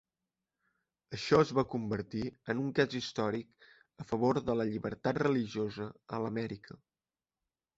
[1.17, 3.67] Això es va convertir en un cas històric
[4.05, 5.89] a favor de la llibertat religiosa
[6.19, 6.81] a l'Amèrica.